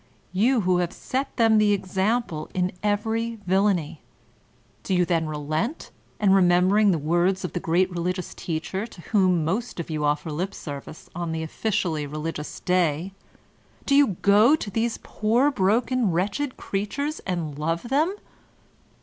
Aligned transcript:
You, 0.33 0.61
who 0.61 0.79
have 0.79 0.91
set 0.93 1.37
them 1.37 1.59
the 1.59 1.75
ex* 1.75 1.95
ample 1.95 2.49
in 2.55 2.71
every 2.81 3.37
vilbiny? 3.47 3.99
Do 4.81 4.95
you 4.95 5.05
then 5.05 5.27
relent, 5.27 5.91
and 6.19 6.33
remembering 6.33 6.89
the 6.89 6.97
words 6.97 7.45
of 7.45 7.53
the 7.53 7.59
great 7.59 7.87
religious 7.91 8.33
teacher 8.33 8.87
to 8.87 9.01
whom 9.13 9.45
most 9.45 9.79
of 9.79 9.91
you 9.91 10.03
offer 10.03 10.31
lip 10.31 10.55
service 10.55 11.07
on 11.13 11.33
the 11.33 11.43
officially 11.43 12.07
religious 12.07 12.61
day, 12.61 13.13
do 13.85 13.93
you 13.93 14.17
go 14.23 14.55
to 14.55 14.71
these 14.71 14.97
poor, 15.03 15.51
broken, 15.51 16.09
wretched 16.09 16.57
creatures 16.57 17.19
and 17.27 17.59
love 17.59 17.83
them? 17.89 18.15